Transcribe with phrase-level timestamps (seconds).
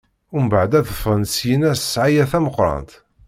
[0.43, 2.91] Mbeɛd ad d-ffɣen syenna s ssɛaya tameqrant.